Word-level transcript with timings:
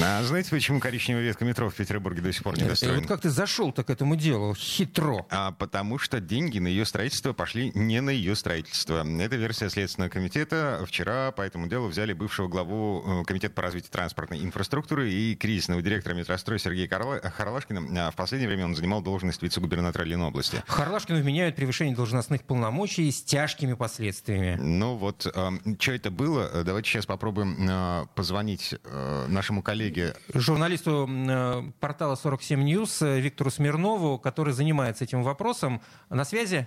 А 0.00 0.22
знаете, 0.24 0.50
почему 0.50 0.80
коричневая 0.80 1.22
ветка 1.22 1.44
метро 1.44 1.68
в 1.68 1.74
Петербурге 1.74 2.22
до 2.22 2.32
сих 2.32 2.42
пор 2.42 2.56
не 2.56 2.64
Э, 2.64 2.68
достроена? 2.68 3.00
Вот 3.00 3.08
как 3.08 3.20
ты 3.20 3.30
зашел-то 3.30 3.84
к 3.84 3.90
этому 3.90 4.16
делу? 4.16 4.54
Хитро. 4.54 5.26
А 5.30 5.52
потому 5.52 5.98
что 5.98 6.18
деньги 6.18 6.58
на 6.58 6.66
ее 6.68 6.86
строительство 6.86 7.32
пошли 7.34 7.70
не 7.74 8.00
на 8.00 8.10
ее 8.10 8.34
строительство. 8.34 9.04
Это 9.20 9.36
версия 9.36 9.68
Следственного 9.68 10.08
комитета. 10.10 10.82
Вчера 10.86 11.30
по 11.32 11.42
этому 11.42 11.68
делу 11.68 11.88
взяли 11.88 12.14
бывшего 12.14 12.48
главу 12.48 13.04
э, 13.22 13.24
Комитета 13.24 13.54
по 13.54 13.62
развитию 13.62 13.90
транспортной 13.92 14.42
инфраструктуры 14.42 15.10
и 15.12 15.34
кризисного 15.36 15.82
директора 15.82 16.14
метрострой 16.14 16.58
Сергея 16.58 16.88
Карла- 16.88 17.20
Харлашкина. 17.20 18.06
А 18.06 18.10
В 18.10 18.16
последнее 18.16 18.48
время 18.48 18.64
он 18.64 18.74
занимал 18.74 19.02
должность 19.02 19.42
вице-губернатора 19.42 20.04
Ленобласти. 20.04 20.62
Харлашкину 20.68 21.20
вменяют 21.20 21.54
превышение 21.54 21.94
должностных 21.94 22.42
полномочий 22.44 23.10
с 23.12 23.22
тяжкими 23.22 23.74
последствиями. 23.74 24.56
Ну 24.60 24.96
вот, 24.96 25.20
что 25.78 25.92
это 25.92 26.10
было? 26.10 26.64
Давайте 26.64 26.88
сейчас 26.88 27.04
попробуем 27.06 27.56
э, 27.68 28.06
позвонить 28.14 28.74
э, 28.84 29.26
нашему 29.28 29.62
коллеге. 29.90 30.14
Журналисту 30.34 31.08
э, 31.10 31.62
портала 31.80 32.14
47 32.14 32.60
News 32.66 33.20
Виктору 33.20 33.50
Смирнову, 33.50 34.18
который 34.18 34.52
занимается 34.52 35.04
этим 35.04 35.22
вопросом. 35.22 35.80
На 36.10 36.24
связи? 36.24 36.66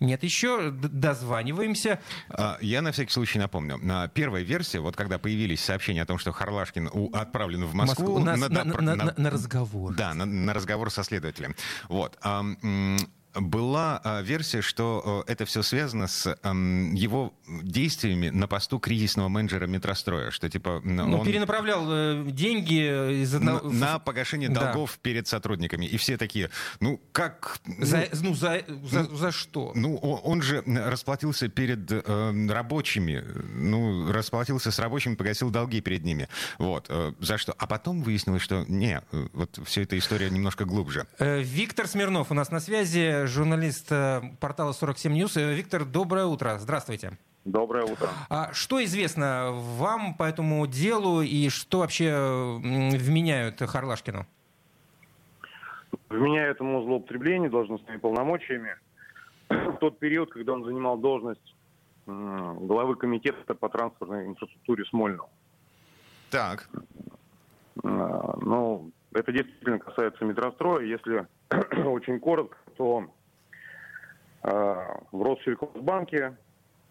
Нет 0.00 0.22
еще. 0.22 0.70
Дозваниваемся. 0.70 2.00
А, 2.30 2.56
Я 2.60 2.82
на 2.82 2.92
всякий 2.92 3.10
случай 3.10 3.38
напомню. 3.40 3.80
А, 3.90 4.06
Первая 4.06 4.44
версия, 4.44 4.78
вот 4.78 4.94
когда 4.94 5.18
появились 5.18 5.60
сообщения 5.60 6.02
о 6.02 6.06
том, 6.06 6.18
что 6.18 6.30
Харлашкин 6.32 6.88
отправлен 7.12 7.64
в 7.64 7.74
Москву... 7.74 8.20
на, 8.20 8.36
на- 8.36 8.48
на- 8.48 8.64
на- 8.64 8.74
на- 8.80 8.80
на- 8.94 9.04
на- 9.06 9.14
на 9.16 9.30
разговор. 9.30 9.94
Да, 9.96 10.14
на, 10.14 10.24
на 10.24 10.54
разговор 10.54 10.90
со 10.92 11.02
следователем. 11.02 11.56
Вот. 11.88 12.16
Была 13.40 14.00
а, 14.04 14.22
версия, 14.22 14.62
что 14.62 15.24
это 15.26 15.44
все 15.44 15.62
связано 15.62 16.06
с 16.06 16.26
его 16.44 17.32
действиями 17.62 18.28
на 18.28 18.46
посту 18.46 18.78
кризисного 18.78 19.28
менеджера 19.28 19.66
метростроя, 19.66 20.30
что 20.30 20.48
типа 20.48 20.80
Ну, 20.84 21.20
он 21.20 21.26
перенаправлял 21.26 21.84
э, 21.88 22.24
деньги 22.30 23.22
из 23.22 23.32
на, 23.32 23.38
одного... 23.38 23.70
на 23.70 23.98
погашение 23.98 24.48
Да. 24.48 24.72
долгов 24.72 24.98
перед 25.02 25.26
сотрудниками. 25.28 25.86
И 25.86 25.96
все 25.96 26.16
такие, 26.16 26.50
ну 26.80 27.00
как... 27.12 27.58
ну, 27.66 27.84
За, 27.84 28.08
ну, 28.22 28.34
за, 28.34 28.62
за, 28.84 29.04
за 29.04 29.32
что? 29.32 29.72
Ну, 29.74 29.96
он 29.96 30.42
же 30.42 30.62
расплатился 30.66 31.48
перед 31.48 31.90
э, 31.90 32.46
рабочими, 32.48 33.24
ну, 33.54 34.10
расплатился 34.12 34.70
с 34.70 34.78
рабочими, 34.78 35.14
погасил 35.14 35.50
долги 35.50 35.80
перед 35.80 36.04
ними. 36.04 36.28
Вот. 36.58 36.86
э, 36.88 37.12
за 37.20 37.38
что? 37.38 37.54
А 37.58 37.66
потом 37.66 38.02
выяснилось, 38.02 38.42
что 38.42 38.64
не, 38.68 39.00
э, 39.12 39.28
вот 39.32 39.58
вся 39.64 39.82
эта 39.82 39.96
история 39.98 40.30
немножко 40.30 40.64
глубже. 40.64 41.06
Э, 41.18 41.40
Виктор 41.42 41.86
Смирнов 41.86 42.30
у 42.30 42.34
нас 42.34 42.50
на 42.50 42.60
связи, 42.60 43.26
журналист 43.28 43.90
э, 43.92 44.20
портала 44.40 44.72
47 44.72 45.12
News. 45.12 45.40
Э, 45.40 45.54
Виктор, 45.54 45.84
доброе 45.84 46.24
утро. 46.26 46.56
Здравствуйте. 46.58 47.18
Доброе 47.44 47.84
утро. 47.84 48.08
А 48.28 48.52
что 48.52 48.82
известно 48.84 49.50
вам 49.52 50.14
по 50.14 50.24
этому 50.24 50.66
делу 50.66 51.22
и 51.22 51.48
что 51.48 51.78
вообще 51.78 52.58
вменяют 52.60 53.60
Харлашкину? 53.60 54.26
Вменяют 56.10 56.60
ему 56.60 56.82
злоупотребление 56.82 57.48
должностными 57.48 57.98
полномочиями. 57.98 58.76
В 59.48 59.76
тот 59.80 59.98
период, 59.98 60.30
когда 60.30 60.52
он 60.54 60.64
занимал 60.64 60.98
должность 60.98 61.54
главы 62.06 62.96
комитета 62.96 63.54
по 63.54 63.68
транспортной 63.68 64.26
инфраструктуре 64.26 64.84
Смольного. 64.86 65.28
Так. 66.30 66.68
А, 67.84 68.36
Ну, 68.40 68.90
это 69.12 69.32
действительно 69.32 69.78
касается 69.78 70.24
метростроя. 70.24 70.84
Если 70.84 71.26
очень 71.86 72.20
коротко, 72.20 72.56
то 72.76 73.06
в 74.42 75.22
Россельхозбанке 75.24 76.36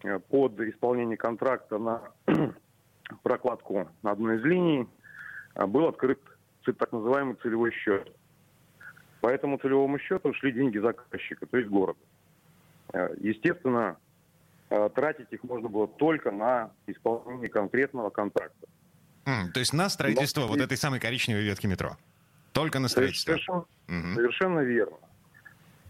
э, 0.04 0.18
под 0.18 0.60
исполнение 0.60 1.16
контракта 1.16 1.78
на 1.78 2.02
прокладку 3.22 3.88
на 4.02 4.10
одной 4.10 4.38
из 4.38 4.44
линий 4.44 4.88
а, 5.54 5.66
был 5.66 5.86
открыт 5.88 6.20
так 6.78 6.92
называемый 6.92 7.36
целевой 7.36 7.72
счет. 7.72 8.14
По 9.22 9.28
этому 9.28 9.56
целевому 9.58 9.98
счету 9.98 10.34
шли 10.34 10.52
деньги 10.52 10.76
заказчика, 10.78 11.46
то 11.46 11.56
есть 11.56 11.70
города. 11.70 11.98
Э, 12.92 13.08
Естественно, 13.18 13.96
э, 14.68 14.88
тратить 14.94 15.28
их 15.32 15.42
можно 15.44 15.68
было 15.70 15.88
только 15.88 16.30
на 16.30 16.70
исполнение 16.86 17.48
конкретного 17.48 18.10
контракта. 18.10 18.66
М, 19.24 19.50
то 19.52 19.60
есть 19.60 19.72
на 19.72 19.88
строительство 19.88 20.42
Но- 20.42 20.48
вот 20.48 20.60
этой 20.60 20.76
самой 20.76 21.00
коричневой 21.00 21.42
ветки 21.44 21.66
метро. 21.66 21.96
Только 22.52 22.78
на 22.78 22.88
строительство. 22.88 23.32
Совершенно, 23.32 23.64
Мгм. 23.88 24.14
совершенно 24.14 24.60
верно. 24.60 24.96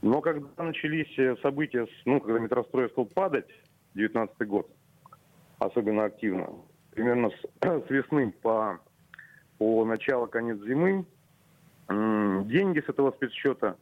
Но 0.02 0.20
когда 0.20 0.46
начались 0.62 1.18
э, 1.18 1.36
события, 1.42 1.86
с- 1.86 2.06
ну, 2.06 2.20
когда 2.20 2.38
метрострой 2.38 2.88
стал 2.90 3.06
падать, 3.06 3.48
19 3.94 4.46
год, 4.46 4.70
особенно 5.58 6.04
активно, 6.04 6.50
примерно 6.92 7.30
с, 7.30 7.40
с 7.86 7.90
весны 7.90 8.32
по, 8.42 8.78
по 9.58 9.84
начало, 9.84 10.26
конец 10.26 10.58
зимы, 10.58 11.04
деньги 11.88 12.80
с 12.80 12.88
этого 12.88 13.12
спецсчета 13.12 13.76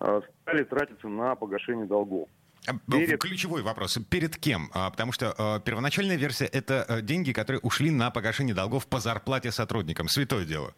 э, 0.00 0.20
стали 0.42 0.64
тратиться 0.64 1.08
на 1.08 1.34
погашение 1.34 1.86
долгов. 1.86 2.28
А, 2.66 2.72
Перед- 2.90 3.20
Ключевой 3.20 3.62
вопрос. 3.62 3.98
Перед 4.10 4.36
кем? 4.38 4.70
А, 4.72 4.90
Потому 4.90 5.12
что 5.12 5.34
э, 5.38 5.60
первоначальная 5.64 6.16
версия— 6.16 6.46
это 6.52 6.86
э, 6.88 7.02
деньги, 7.02 7.32
которые 7.32 7.60
ушли 7.60 7.90
на 7.90 8.10
погашение 8.10 8.54
долгов 8.54 8.86
по 8.86 8.98
зарплате 8.98 9.50
сотрудникам. 9.52 10.08
Святое 10.08 10.46
дело. 10.46 10.72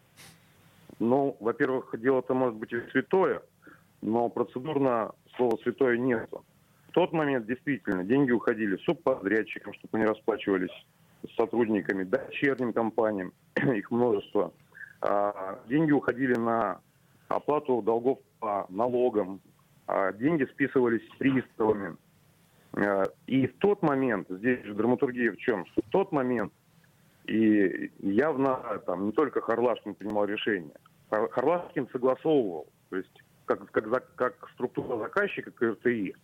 Ну, 0.99 1.37
во-первых, 1.39 1.95
дело-то 1.97 2.33
может 2.33 2.55
быть 2.55 2.73
и 2.73 2.81
святое, 2.91 3.41
но 4.01 4.29
процедурно 4.29 5.11
слова 5.35 5.57
святое 5.63 5.97
нет. 5.97 6.29
В 6.89 6.91
тот 6.91 7.13
момент 7.13 7.45
действительно 7.45 8.03
деньги 8.03 8.31
уходили 8.31 8.77
субподрядчикам, 8.77 9.73
чтобы 9.73 9.97
они 9.97 10.05
расплачивались 10.07 10.71
с 11.27 11.35
сотрудниками, 11.35 12.03
дочерним 12.03 12.73
компаниям, 12.73 13.33
их 13.55 13.91
множество. 13.91 14.53
А, 15.01 15.59
деньги 15.67 15.91
уходили 15.91 16.33
на 16.35 16.79
оплату 17.27 17.81
долгов 17.81 18.19
по 18.39 18.65
налогам, 18.69 19.41
а, 19.85 20.11
деньги 20.13 20.45
списывались 20.45 21.07
приставами. 21.19 21.97
А, 22.73 23.03
И 23.27 23.47
в 23.47 23.57
тот 23.57 23.81
момент, 23.83 24.27
здесь 24.29 24.63
же 24.63 24.73
драматургия 24.73 25.31
в 25.31 25.37
чем, 25.37 25.65
что 25.67 25.81
в 25.81 25.89
тот 25.89 26.11
момент 26.11 26.53
и 27.25 27.91
явно 27.99 28.81
там 28.85 29.07
не 29.07 29.11
только 29.11 29.41
Харлашкин 29.41 29.95
принимал 29.95 30.25
решение. 30.25 30.73
Хар- 31.11 31.29
Харлашкин 31.29 31.89
согласовывал, 31.91 32.67
то 32.89 32.95
есть 32.95 33.21
как, 33.47 33.71
как, 33.71 34.15
как 34.15 34.49
структура 34.53 34.97
заказчика 34.97 35.51
КРТИ. 35.51 36.15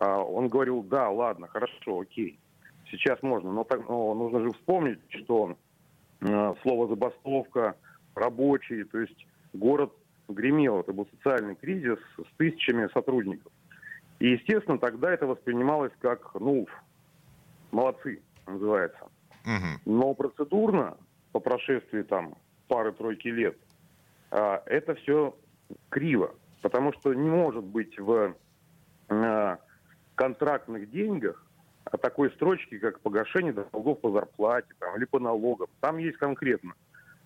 А, 0.00 0.18
Он 0.18 0.48
говорил, 0.48 0.82
да, 0.82 1.10
ладно, 1.10 1.48
хорошо, 1.48 2.00
окей, 2.00 2.38
сейчас 2.90 3.22
можно. 3.22 3.52
Но, 3.52 3.64
так, 3.64 3.86
но 3.88 4.14
нужно 4.14 4.40
же 4.40 4.50
вспомнить, 4.52 5.00
что 5.10 5.56
э, 6.20 6.54
слово 6.62 6.88
забастовка, 6.88 7.76
рабочие, 8.14 8.84
то 8.84 8.98
есть 8.98 9.26
город 9.52 9.92
гремел, 10.28 10.80
это 10.80 10.92
был 10.92 11.06
социальный 11.16 11.56
кризис 11.56 11.98
с 12.16 12.36
тысячами 12.36 12.88
сотрудников. 12.94 13.52
И, 14.20 14.30
естественно, 14.30 14.78
тогда 14.78 15.12
это 15.12 15.26
воспринималось 15.26 15.92
как, 16.00 16.34
ну, 16.40 16.66
молодцы, 17.72 18.22
называется. 18.46 19.08
Но 19.84 20.14
процедурно, 20.14 20.96
по 21.32 21.40
прошествии 21.40 22.02
там 22.02 22.36
пары-тройки 22.68 23.28
лет, 23.28 23.58
а, 24.30 24.62
это 24.66 24.94
все 24.94 25.36
криво. 25.88 26.34
Потому 26.62 26.92
что 26.94 27.12
не 27.12 27.28
может 27.28 27.64
быть 27.64 27.98
в 27.98 28.34
а, 29.08 29.58
контрактных 30.14 30.90
деньгах 30.90 31.44
а, 31.84 31.98
такой 31.98 32.30
строчки, 32.30 32.78
как 32.78 33.00
погашение 33.00 33.52
долгов 33.52 34.00
по 34.00 34.10
зарплате 34.12 34.72
там, 34.78 34.96
или 34.96 35.04
по 35.04 35.18
налогам. 35.18 35.66
Там 35.80 35.98
есть 35.98 36.16
конкретно 36.16 36.72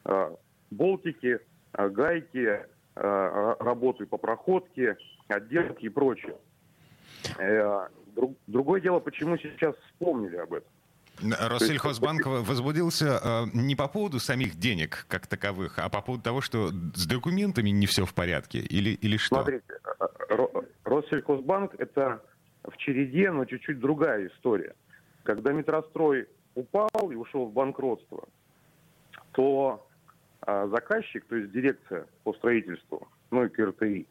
а, 0.04 0.34
болтики, 0.70 1.38
а, 1.72 1.88
гайки, 1.88 2.64
работы 2.98 4.06
по 4.06 4.16
проходке, 4.16 4.96
отделки 5.28 5.84
и 5.84 5.90
прочее. 5.90 6.34
Э, 7.38 7.88
друг- 8.14 8.38
другое 8.46 8.80
дело, 8.80 9.00
почему 9.00 9.36
сейчас 9.36 9.76
вспомнили 9.76 10.36
об 10.36 10.54
этом. 10.54 10.70
Россельхозбанк 11.22 12.26
возбудился 12.26 13.20
э, 13.22 13.44
не 13.54 13.74
по 13.74 13.88
поводу 13.88 14.18
самих 14.18 14.56
денег 14.56 15.06
как 15.08 15.26
таковых, 15.26 15.78
а 15.78 15.88
по 15.88 16.02
поводу 16.02 16.22
того, 16.22 16.40
что 16.40 16.68
с 16.68 17.06
документами 17.06 17.70
не 17.70 17.86
все 17.86 18.04
в 18.04 18.14
порядке. 18.14 18.58
Или, 18.58 18.90
или 18.90 19.16
что? 19.16 19.36
Смотрите, 19.36 19.64
э, 20.00 20.04
Ро- 20.30 20.66
Россельхозбанк– 20.84 21.74
это 21.78 22.22
в 22.64 22.76
череде, 22.76 23.30
но 23.30 23.44
чуть-чуть 23.44 23.78
другая 23.78 24.28
история. 24.28 24.74
Когда 25.22 25.52
метрострой 25.52 26.26
упал 26.54 27.10
и 27.10 27.14
ушел 27.14 27.46
в 27.46 27.52
банкротство, 27.52 28.24
то 29.32 29.86
а, 30.40 30.66
заказчик, 30.68 31.24
то 31.26 31.36
есть 31.36 31.52
дирекция 31.52 32.06
по 32.24 32.32
строительству, 32.34 33.08
ну 33.30 33.44
и 33.44 33.48
КРТИ, 33.48 34.06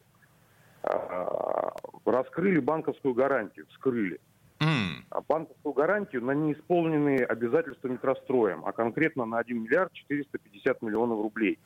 а, 0.82 1.72
раскрыли 2.04 2.60
банковскую 2.60 3.14
гарантию, 3.14 3.66
вскрыли. 3.70 4.20
А 4.58 5.20
банковскую 5.28 5.72
гарантию 5.72 6.24
на 6.24 6.32
неисполненные 6.32 7.24
обязательства 7.24 7.88
метростроем, 7.88 8.64
а 8.64 8.72
конкретно 8.72 9.24
на 9.24 9.38
1 9.38 9.62
миллиард 9.62 9.92
450 9.92 10.82
миллионов 10.82 11.20
рублей. 11.22 11.58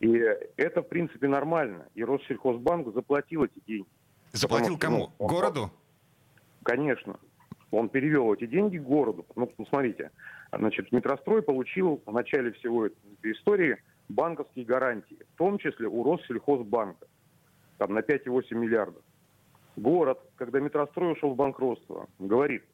И 0.00 0.08
это, 0.56 0.82
в 0.82 0.88
принципе, 0.88 1.28
нормально. 1.28 1.86
И 1.94 2.04
Россельхозбанк 2.04 2.92
заплатил 2.92 3.44
эти 3.44 3.60
деньги. 3.66 3.88
Заплатил 4.32 4.76
Потому, 4.76 4.98
кому? 4.98 5.12
Ну, 5.18 5.26
Городу? 5.26 5.70
Конечно. 6.64 7.18
Он 7.70 7.88
перевел 7.88 8.32
эти 8.34 8.46
деньги 8.46 8.78
городу. 8.78 9.24
Ну, 9.36 9.50
смотрите, 9.68 10.10
значит, 10.52 10.92
Метрострой 10.92 11.42
получил 11.42 12.02
в 12.04 12.12
начале 12.12 12.52
всего 12.52 12.86
этой 12.86 13.32
истории 13.32 13.78
банковские 14.08 14.64
гарантии, 14.64 15.18
в 15.34 15.38
том 15.38 15.58
числе 15.58 15.86
у 15.86 16.04
Россельхозбанка, 16.04 17.06
там 17.78 17.94
на 17.94 18.00
5,8 18.00 18.54
миллиардов. 18.54 19.02
Город, 19.76 20.20
когда 20.36 20.60
Метрострой 20.60 21.12
ушел 21.12 21.32
в 21.32 21.36
банкротство, 21.36 22.08
говорит, 22.18 22.64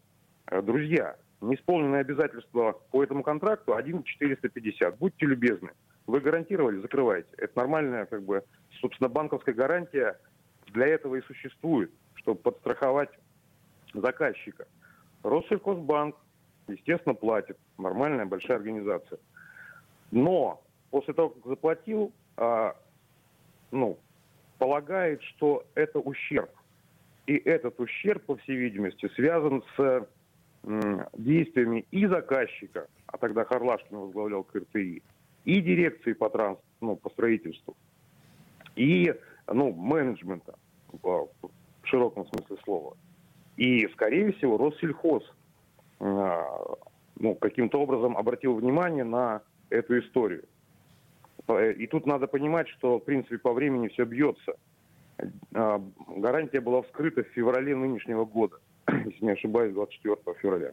«Э, 0.47 0.63
друзья, 0.63 1.17
неисполненные 1.41 2.01
обязательства 2.01 2.73
по 2.91 3.03
этому 3.03 3.23
контракту 3.23 3.75
1,450. 3.75 4.99
Будьте 4.99 5.27
любезны. 5.27 5.71
Вы 6.07 6.21
гарантировали, 6.21 6.81
закрывайте. 6.81 7.29
Это 7.37 7.53
нормальная, 7.57 8.07
как 8.07 8.23
бы, 8.23 8.43
собственно, 8.81 9.09
банковская 9.09 9.53
гарантия 9.53 10.19
для 10.67 10.87
этого 10.87 11.17
и 11.17 11.23
существует, 11.23 11.91
чтобы 12.15 12.41
подстраховать 12.41 13.11
заказчика. 13.95 14.67
Россельхозбанк, 15.23 16.17
естественно, 16.67 17.15
платит. 17.15 17.59
Нормальная 17.79 18.27
большая 18.27 18.57
организация. 18.57 19.19
Но 20.11 20.63
после 20.91 21.15
того, 21.15 21.31
как 21.31 21.47
заплатил, 21.47 22.13
а, 22.37 22.75
ну, 23.71 23.99
полагает, 24.59 25.23
что 25.23 25.65
это 25.75 25.99
ущерб. 26.01 26.51
И 27.29 27.37
этот 27.45 27.79
ущерб, 27.79 28.25
по 28.25 28.37
всей 28.37 28.57
видимости, 28.57 29.07
связан 29.15 29.63
с 29.77 30.09
действиями 31.13 31.85
и 31.91 32.07
заказчика, 32.07 32.87
а 33.07 33.19
тогда 33.19 33.45
Харлашкин 33.45 33.99
возглавлял 33.99 34.45
КРТИ, 34.45 35.03
и 35.45 35.61
дирекции 35.61 36.15
по, 36.15 36.31
транс, 36.31 36.59
ну, 36.81 36.97
по 36.97 37.11
строительству, 37.11 37.77
и 38.77 39.15
ну, 39.47 39.73
менеджмента 39.75 40.55
в 40.91 41.29
широком 41.83 42.27
смысле 42.29 42.57
слова. 42.65 42.97
И, 43.59 43.87
скорее 43.89 44.33
всего, 44.33 44.57
Россельхоз 44.57 45.23
а, 46.01 46.47
ну, 47.17 47.35
каким-то 47.35 47.79
образом 47.79 48.17
обратил 48.17 48.55
внимание 48.55 49.05
на 49.05 49.43
эту 49.69 49.99
историю. 49.99 50.45
И 51.77 51.87
тут 51.89 52.07
надо 52.07 52.27
понимать, 52.27 52.69
что, 52.69 52.99
в 52.99 53.05
принципе, 53.05 53.37
по 53.37 53.53
времени 53.53 53.89
все 53.89 54.07
бьется. 54.07 54.55
А, 55.55 55.83
гарантия 56.17 56.61
была 56.61 56.83
вскрыта 56.83 57.25
в 57.25 57.29
феврале 57.29 57.75
нынешнего 57.75 58.25
года. 58.25 58.57
если 58.89 59.25
не 59.25 59.33
ошибаюсь, 59.33 59.75
24 59.75 60.17
февраля. 60.41 60.73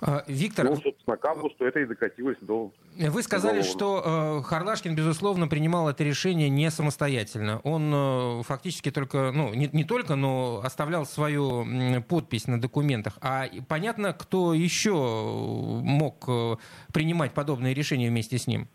А, 0.00 0.24
Виктор, 0.26 0.66
ну, 0.66 0.76
собственно, 0.76 1.16
к 1.16 1.24
августу 1.24 1.64
это 1.64 1.80
и 1.80 1.86
докатилось 1.86 2.38
до... 2.40 2.72
Вы 2.96 3.22
сказали, 3.22 3.62
что 3.62 4.40
э, 4.40 4.42
Харлашкин, 4.42 4.94
безусловно, 4.94 5.48
принимал 5.48 5.88
это 5.88 6.04
решение 6.04 6.48
не 6.48 6.70
самостоятельно. 6.70 7.60
Он 7.64 7.92
э, 7.92 8.42
фактически 8.44 8.90
только, 8.90 9.32
ну, 9.32 9.52
не, 9.54 9.68
не 9.72 9.84
только, 9.84 10.14
но 10.14 10.60
оставлял 10.62 11.04
свою 11.04 11.66
подпись 12.08 12.46
на 12.46 12.60
документах. 12.60 13.18
А 13.20 13.46
понятно, 13.68 14.12
кто 14.12 14.54
еще 14.54 14.92
мог 14.92 16.24
э, 16.28 16.56
принимать 16.92 17.32
подобные 17.32 17.74
решения 17.74 18.08
вместе 18.08 18.38
с 18.38 18.46
ним? 18.46 18.68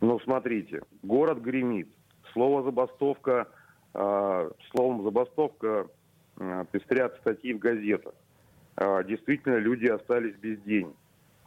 Ну, 0.00 0.20
смотрите, 0.20 0.82
город 1.02 1.40
гремит. 1.40 1.88
Слово 2.32 2.62
«забастовка», 2.62 3.48
словом 3.94 5.04
«забастовка» 5.04 5.88
Э, 6.36 6.64
пестрят 6.70 7.16
статьи 7.20 7.52
в 7.52 7.58
газетах. 7.58 8.14
А, 8.76 9.04
действительно, 9.04 9.56
люди 9.56 9.86
остались 9.86 10.34
без 10.36 10.60
денег. 10.62 10.94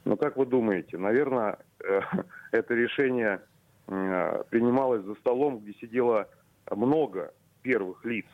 Но 0.05 0.15
как 0.15 0.38
вы 0.38 0.45
думаете, 0.45 0.97
наверное, 0.97 1.59
э, 1.83 2.01
это 2.51 2.73
решение 2.73 3.41
принималось 3.85 5.05
за 5.05 5.15
столом, 5.15 5.59
где 5.59 5.73
сидело 5.75 6.27
много 6.69 7.33
первых 7.61 8.03
лиц. 8.03 8.25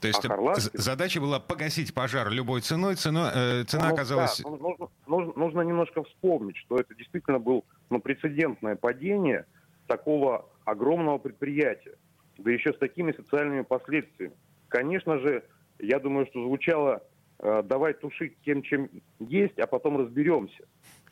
То 0.00 0.08
есть 0.08 0.24
а 0.24 0.54
задача 0.72 1.20
была 1.20 1.40
погасить 1.40 1.92
пожар 1.92 2.30
любой 2.30 2.62
ценой, 2.62 2.94
цена, 2.94 3.30
э, 3.34 3.64
цена 3.64 3.88
ну, 3.88 3.94
оказалась... 3.94 4.40
Да, 4.40 4.48
нужно, 4.48 4.88
нужно, 5.06 5.32
нужно 5.36 5.60
немножко 5.60 6.04
вспомнить, 6.04 6.56
что 6.56 6.76
это 6.76 6.94
действительно 6.94 7.38
был 7.38 7.66
ну, 7.90 8.00
прецедентное 8.00 8.76
падение 8.76 9.44
такого 9.86 10.48
огромного 10.64 11.18
предприятия, 11.18 11.96
да 12.38 12.50
еще 12.50 12.72
с 12.72 12.78
такими 12.78 13.12
социальными 13.12 13.62
последствиями. 13.62 14.34
Конечно 14.68 15.18
же, 15.18 15.44
я 15.78 15.98
думаю, 15.98 16.26
что 16.26 16.44
звучало 16.44 17.02
э, 17.38 17.62
«давай 17.64 17.94
тушить 17.94 18.36
тем, 18.44 18.62
чем 18.62 18.88
есть, 19.18 19.58
а 19.58 19.66
потом 19.66 19.98
разберемся». 19.98 20.64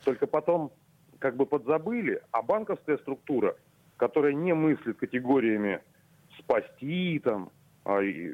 Только 0.03 0.27
потом 0.27 0.71
как 1.19 1.35
бы 1.35 1.45
подзабыли, 1.45 2.21
а 2.31 2.41
банковская 2.41 2.97
структура, 2.97 3.55
которая 3.97 4.33
не 4.33 4.53
мыслит 4.53 4.97
категориями 4.97 5.81
спасти, 6.37 7.19
там, 7.19 7.49
а, 7.83 8.01
и 8.01 8.33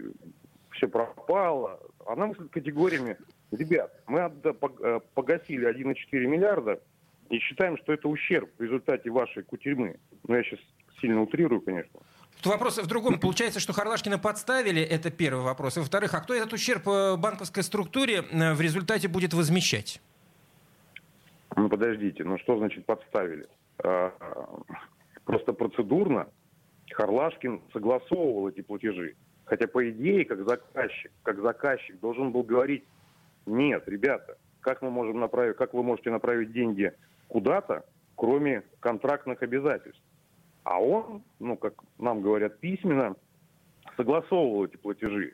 все 0.71 0.87
пропало, 0.87 1.79
она 2.05 2.27
мыслит 2.27 2.51
категориями, 2.51 3.17
ребят, 3.51 3.91
мы 4.07 4.19
э, 4.19 4.99
погасили 5.13 5.69
1,4 5.69 5.95
миллиарда 6.25 6.81
и 7.29 7.39
считаем, 7.39 7.77
что 7.77 7.93
это 7.93 8.07
ущерб 8.07 8.49
в 8.57 8.61
результате 8.61 9.09
вашей 9.09 9.43
кутерьмы. 9.43 9.97
Ну, 10.27 10.35
я 10.35 10.43
сейчас 10.43 10.59
сильно 10.99 11.21
утрирую, 11.21 11.61
конечно. 11.61 11.99
Вопрос 12.45 12.77
в 12.77 12.87
другом. 12.87 13.19
Получается, 13.19 13.59
что 13.59 13.73
Харлашкина 13.73 14.19
подставили, 14.19 14.81
это 14.81 15.11
первый 15.11 15.43
вопрос. 15.43 15.77
И 15.77 15.79
во-вторых, 15.79 16.13
а 16.13 16.19
кто 16.19 16.33
этот 16.33 16.53
ущерб 16.53 16.87
э, 16.87 17.15
банковской 17.15 17.63
структуре 17.63 18.23
э, 18.29 18.53
в 18.53 18.61
результате 18.61 19.07
будет 19.07 19.33
возмещать? 19.33 20.01
Ну, 21.55 21.69
подождите, 21.69 22.23
ну 22.23 22.37
что 22.39 22.57
значит 22.57 22.85
подставили? 22.85 23.47
А, 23.83 24.11
просто 25.25 25.53
процедурно 25.53 26.27
Харлашкин 26.91 27.61
согласовывал 27.71 28.49
эти 28.49 28.61
платежи. 28.61 29.15
Хотя, 29.45 29.67
по 29.67 29.89
идее, 29.89 30.25
как 30.25 30.47
заказчик, 30.47 31.11
как 31.23 31.41
заказчик 31.41 31.99
должен 31.99 32.31
был 32.31 32.43
говорить, 32.43 32.83
нет, 33.45 33.83
ребята, 33.87 34.37
как 34.61 34.81
мы 34.81 34.89
можем 34.89 35.19
направить, 35.19 35.57
как 35.57 35.73
вы 35.73 35.83
можете 35.83 36.09
направить 36.11 36.53
деньги 36.53 36.93
куда-то, 37.27 37.85
кроме 38.15 38.63
контрактных 38.79 39.43
обязательств? 39.43 40.01
А 40.63 40.81
он, 40.81 41.23
ну, 41.39 41.57
как 41.57 41.73
нам 41.97 42.21
говорят 42.21 42.59
письменно, 42.59 43.15
согласовывал 43.97 44.65
эти 44.65 44.77
платежи. 44.77 45.33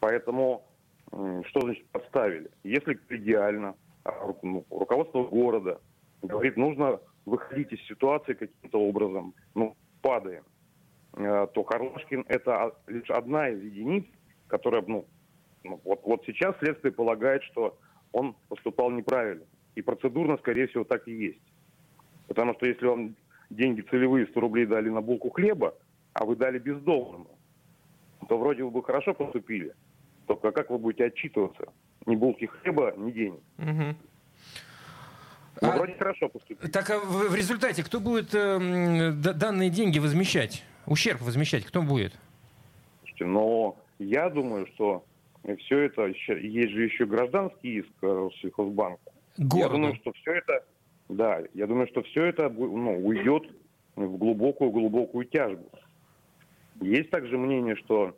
Поэтому 0.00 0.64
что 1.10 1.60
значит 1.60 1.86
подставили? 1.88 2.50
Если 2.62 2.98
идеально, 3.08 3.74
а, 4.04 4.32
ну, 4.42 4.64
руководство 4.70 5.24
города 5.24 5.80
говорит, 6.22 6.56
нужно 6.56 7.00
выходить 7.26 7.72
из 7.72 7.80
ситуации 7.86 8.34
каким-то 8.34 8.80
образом, 8.80 9.34
ну, 9.54 9.76
падаем, 10.02 10.44
э, 11.16 11.46
то 11.52 11.64
Карлашкин 11.64 12.24
это 12.28 12.74
лишь 12.86 13.10
одна 13.10 13.48
из 13.48 13.62
единиц, 13.62 14.04
которая, 14.46 14.82
ну, 14.86 15.06
ну, 15.64 15.80
вот, 15.84 16.00
вот 16.04 16.22
сейчас 16.26 16.56
следствие 16.58 16.92
полагает, 16.92 17.42
что 17.44 17.78
он 18.12 18.34
поступал 18.48 18.90
неправильно. 18.90 19.44
И 19.74 19.82
процедурно, 19.82 20.36
скорее 20.38 20.68
всего, 20.68 20.84
так 20.84 21.06
и 21.06 21.12
есть. 21.12 21.42
Потому 22.28 22.54
что 22.54 22.66
если 22.66 22.86
он 22.86 23.14
деньги 23.50 23.82
целевые 23.82 24.26
100 24.26 24.40
рублей 24.40 24.66
дали 24.66 24.88
на 24.88 25.00
булку 25.00 25.30
хлеба, 25.30 25.74
а 26.12 26.24
вы 26.24 26.36
дали 26.36 26.58
бездомному, 26.58 27.38
то 28.28 28.38
вроде 28.38 28.64
бы 28.64 28.82
хорошо 28.82 29.14
поступили. 29.14 29.74
Только 30.26 30.52
как 30.52 30.70
вы 30.70 30.78
будете 30.78 31.06
отчитываться? 31.06 31.72
Ни 32.06 32.16
булки 32.16 32.46
хлеба, 32.46 32.94
ни 32.96 33.10
денег. 33.10 33.40
Угу. 33.58 33.96
Ну, 35.62 35.68
а, 35.68 35.76
вроде 35.76 35.94
хорошо 35.94 36.28
поступили. 36.28 36.70
Так 36.70 36.88
а 36.90 36.98
в, 36.98 37.30
в 37.30 37.34
результате 37.34 37.84
кто 37.84 38.00
будет 38.00 38.34
э, 38.34 39.12
данные 39.12 39.68
деньги 39.68 39.98
возмещать? 39.98 40.64
Ущерб 40.86 41.20
возмещать 41.20 41.64
кто 41.64 41.82
будет? 41.82 42.14
Слушайте, 43.00 43.26
но 43.26 43.76
я 43.98 44.30
думаю, 44.30 44.66
что 44.74 45.04
все 45.58 45.80
это, 45.80 46.06
есть 46.06 46.72
же 46.72 46.84
еще 46.84 47.04
гражданский 47.04 47.80
иск 47.80 47.90
Россельхозбанка. 48.00 49.12
Городу. 49.36 49.58
Я 49.58 49.68
думаю, 49.68 49.94
что 49.96 50.12
все 50.12 50.32
это 50.32 50.64
да, 51.10 51.42
я 51.54 51.66
думаю, 51.66 51.88
что 51.88 52.02
все 52.02 52.26
это 52.26 52.48
ну, 52.48 53.04
уйдет 53.04 53.42
в 53.96 54.16
глубокую-глубокую 54.16 55.24
тяжбу. 55.26 55.68
Есть 56.80 57.10
также 57.10 57.36
мнение, 57.36 57.74
что 57.76 58.16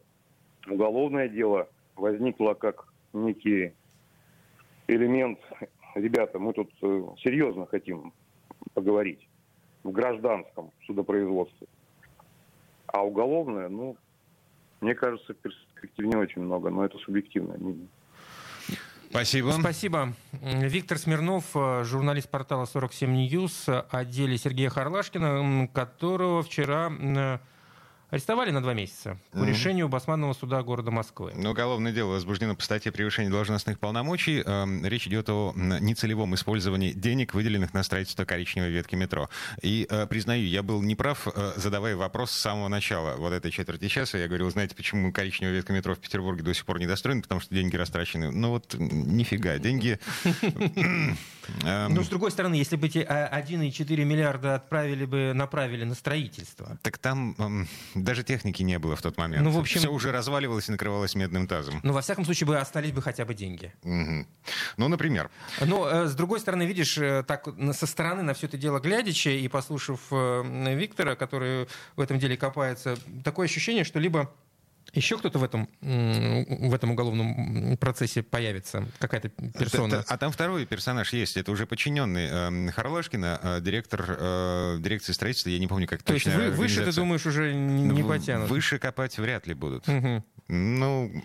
уголовное 0.68 1.28
дело 1.28 1.68
возникло 1.96 2.54
как 2.54 2.86
некий 3.14 3.72
элемент, 4.88 5.38
ребята, 5.94 6.38
мы 6.38 6.52
тут 6.52 6.70
э, 6.82 7.02
серьезно 7.18 7.66
хотим 7.66 8.12
поговорить 8.74 9.26
в 9.82 9.90
гражданском 9.90 10.70
судопроизводстве. 10.86 11.66
А 12.86 13.04
уголовное, 13.04 13.70
ну, 13.70 13.96
мне 14.82 14.94
кажется, 14.94 15.32
перспектив 15.32 16.06
не 16.06 16.16
очень 16.16 16.42
много, 16.42 16.68
но 16.68 16.84
это 16.84 16.98
субъективное 16.98 17.56
мнение. 17.56 17.88
Спасибо. 19.12 19.50
Спасибо. 19.60 20.14
Виктор 20.40 20.96
Смирнов, 20.96 21.44
э, 21.54 21.84
журналист 21.84 22.30
портала 22.30 22.64
47 22.64 23.28
News 23.28 23.68
о 23.90 24.04
деле 24.06 24.38
Сергея 24.38 24.70
Харлашкина, 24.70 25.68
которого 25.68 26.42
вчера 26.42 26.90
арестовали 28.12 28.50
на 28.50 28.60
два 28.62 28.74
месяца 28.74 29.16
по 29.32 29.38
mm-hmm. 29.38 29.46
решению 29.46 29.88
Басманного 29.88 30.34
суда 30.34 30.62
города 30.62 30.90
Москвы. 30.90 31.32
Ну, 31.34 31.50
уголовное 31.50 31.92
дело 31.92 32.10
возбуждено 32.12 32.54
по 32.54 32.62
статье 32.62 32.92
превышения 32.92 33.30
должностных 33.30 33.78
полномочий. 33.78 34.42
Эм, 34.44 34.84
речь 34.84 35.06
идет 35.06 35.30
о 35.30 35.54
нецелевом 35.56 36.34
использовании 36.34 36.92
денег, 36.92 37.32
выделенных 37.32 37.72
на 37.72 37.82
строительство 37.82 38.26
коричневой 38.26 38.70
ветки 38.70 38.96
метро. 38.96 39.30
И 39.62 39.86
э, 39.88 40.06
признаю, 40.06 40.44
я 40.44 40.62
был 40.62 40.82
неправ, 40.82 41.26
э, 41.26 41.52
задавая 41.56 41.96
вопрос 41.96 42.32
с 42.32 42.38
самого 42.38 42.68
начала 42.68 43.16
вот 43.16 43.32
этой 43.32 43.50
четверти 43.50 43.88
часа. 43.88 44.18
Я 44.18 44.28
говорил, 44.28 44.50
знаете, 44.50 44.76
почему 44.76 45.10
коричневая 45.10 45.54
ветка 45.54 45.72
метро 45.72 45.94
в 45.94 45.98
Петербурге 45.98 46.42
до 46.42 46.52
сих 46.52 46.66
пор 46.66 46.80
не 46.80 46.86
достроена? 46.86 47.22
Потому 47.22 47.40
что 47.40 47.54
деньги 47.54 47.76
растрачены. 47.76 48.30
Ну 48.30 48.50
вот 48.50 48.74
нифига, 48.78 49.56
деньги... 49.56 49.98
Эм, 51.64 51.94
ну, 51.94 52.04
с 52.04 52.08
другой 52.08 52.30
стороны, 52.30 52.54
если 52.54 52.76
бы 52.76 52.86
эти 52.86 52.98
1,4 52.98 54.04
миллиарда 54.04 54.56
отправили 54.56 55.04
бы, 55.04 55.32
направили 55.34 55.84
на 55.84 55.94
строительство. 55.94 56.78
Так 56.82 56.98
там 56.98 57.34
эм, 57.38 57.68
даже 57.94 58.22
техники 58.22 58.62
не 58.62 58.78
было 58.78 58.96
в 58.96 59.02
тот 59.02 59.16
момент. 59.16 59.42
Ну, 59.42 59.50
в 59.50 59.58
общем... 59.58 59.80
Все 59.80 59.90
уже 59.90 60.12
разваливалось 60.12 60.68
и 60.68 60.72
накрывалось 60.72 61.14
медным 61.14 61.46
тазом. 61.46 61.80
Ну, 61.82 61.92
во 61.92 62.02
всяком 62.02 62.24
случае, 62.24 62.46
бы 62.46 62.58
остались 62.58 62.92
бы 62.92 63.02
хотя 63.02 63.24
бы 63.24 63.34
деньги. 63.34 63.72
Угу. 63.82 64.26
Ну, 64.76 64.88
например. 64.88 65.30
Но, 65.60 65.88
э, 65.88 66.06
с 66.06 66.14
другой 66.14 66.40
стороны, 66.40 66.64
видишь, 66.64 66.98
э, 66.98 67.24
так 67.26 67.48
со 67.72 67.86
стороны 67.86 68.22
на 68.22 68.34
все 68.34 68.46
это 68.46 68.56
дело 68.56 68.78
глядячи 68.78 69.28
и 69.28 69.48
послушав 69.48 70.00
э, 70.10 70.74
Виктора, 70.74 71.16
который 71.16 71.68
в 71.96 72.00
этом 72.00 72.18
деле 72.18 72.36
копается, 72.36 72.96
такое 73.24 73.46
ощущение, 73.46 73.84
что 73.84 73.98
либо 73.98 74.32
еще 74.92 75.18
кто-то 75.18 75.38
в 75.38 75.44
этом, 75.44 75.68
в 75.80 76.74
этом 76.74 76.90
уголовном 76.90 77.76
процессе 77.78 78.22
появится? 78.22 78.86
Какая-то 78.98 79.28
персона? 79.28 80.04
А, 80.06 80.18
там 80.18 80.30
второй 80.30 80.66
персонаж 80.66 81.12
есть. 81.12 81.36
Это 81.36 81.50
уже 81.50 81.66
подчиненный 81.66 82.68
э, 82.68 82.70
Харлашкина, 82.72 83.40
э, 83.42 83.60
директор 83.62 84.04
э, 84.06 84.78
дирекции 84.80 85.12
строительства. 85.12 85.50
Я 85.50 85.58
не 85.58 85.66
помню, 85.66 85.86
как 85.86 86.02
То 86.02 86.14
есть 86.14 86.26
вы, 86.26 86.50
выше, 86.50 86.84
ты 86.84 86.92
думаешь, 86.92 87.24
уже 87.24 87.54
не 87.54 88.02
потянут? 88.02 88.50
Выше 88.50 88.78
копать 88.78 89.18
вряд 89.18 89.46
ли 89.46 89.54
будут. 89.54 89.88
Угу. 89.88 90.24
Ну, 90.48 91.22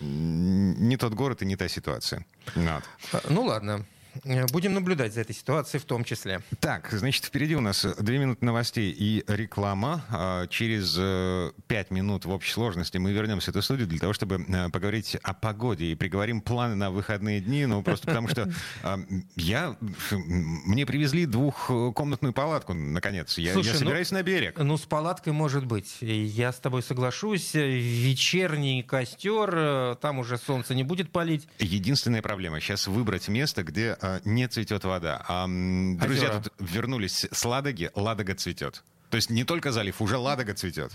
не 0.00 0.96
тот 0.96 1.14
город 1.14 1.42
и 1.42 1.46
не 1.46 1.56
та 1.56 1.68
ситуация. 1.68 2.24
Вот. 2.54 2.84
Ну 3.28 3.42
ладно. 3.42 3.84
Э, 4.24 4.46
будем 4.46 4.74
наблюдать 4.74 5.14
за 5.14 5.22
этой 5.22 5.34
ситуацией 5.34 5.80
в 5.80 5.84
том 5.84 6.04
числе. 6.04 6.40
Так, 6.60 6.90
значит, 6.90 7.24
впереди 7.24 7.56
у 7.56 7.60
нас 7.60 7.86
две 7.98 8.18
минуты 8.18 8.44
новостей 8.44 8.90
и 8.90 9.24
реклама. 9.26 10.04
А, 10.10 10.46
через 10.48 10.96
э, 10.98 11.52
пять 11.66 11.90
минут 11.90 12.24
в 12.24 12.30
общей 12.30 12.52
сложности 12.52 12.98
мы 12.98 13.12
вернемся 13.12 13.46
в 13.46 13.54
эту 13.54 13.62
студию 13.62 13.86
для 13.86 13.98
того, 13.98 14.12
чтобы 14.12 14.44
э, 14.46 14.68
поговорить 14.70 15.16
о 15.22 15.34
погоде 15.34 15.86
и 15.86 15.94
приговорим 15.94 16.40
планы 16.40 16.74
на 16.74 16.90
выходные 16.90 17.40
дни. 17.40 17.66
Ну, 17.66 17.82
просто 17.82 18.06
потому 18.06 18.28
что 18.28 18.52
а, 18.82 18.98
я... 19.36 19.76
Мне 20.10 20.86
привезли 20.86 21.26
двухкомнатную 21.26 22.32
палатку, 22.32 22.74
наконец. 22.74 23.38
Я, 23.38 23.52
Слушай, 23.52 23.68
я 23.68 23.72
ну, 23.74 23.78
собираюсь 23.78 24.10
ну, 24.10 24.18
на 24.18 24.22
берег. 24.22 24.58
Ну, 24.58 24.76
с 24.76 24.82
палаткой 24.82 25.32
может 25.32 25.66
быть. 25.66 25.98
Я 26.00 26.52
с 26.52 26.58
тобой 26.58 26.82
соглашусь. 26.82 27.54
Вечерний 27.54 28.82
костер, 28.82 29.96
там 29.96 30.18
уже 30.18 30.38
солнце 30.38 30.74
не 30.74 30.82
будет 30.82 31.10
палить. 31.10 31.46
Единственная 31.58 32.22
проблема 32.22 32.60
сейчас 32.60 32.86
выбрать 32.86 33.28
место, 33.28 33.62
где 33.62 33.96
не 34.24 34.48
цветет 34.48 34.84
вода. 34.84 35.24
А, 35.28 35.46
друзья 35.46 36.28
Озера. 36.28 36.42
тут 36.42 36.52
вернулись 36.58 37.26
с 37.30 37.44
Ладоги, 37.44 37.90
Ладога 37.94 38.34
цветет. 38.34 38.82
То 39.10 39.16
есть 39.16 39.30
не 39.30 39.44
только 39.44 39.72
залив, 39.72 40.00
уже 40.00 40.16
Ладога 40.16 40.54
цветет. 40.54 40.92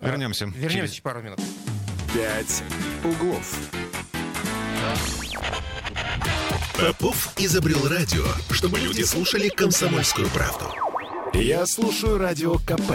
Вернемся. 0.00 0.46
А, 0.46 0.48
вернемся 0.48 0.72
через 0.72 1.00
пару 1.00 1.22
минут. 1.22 1.40
Пять 2.14 2.62
углов. 3.04 3.56
Попов 6.78 7.34
изобрел 7.38 7.88
радио, 7.88 8.24
чтобы 8.50 8.78
люди 8.78 9.02
слушали 9.02 9.48
комсомольскую 9.48 10.28
правду. 10.28 10.74
Я 11.34 11.66
слушаю 11.66 12.18
радио 12.18 12.56
КП 12.58 12.92